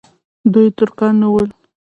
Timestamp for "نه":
1.21-1.27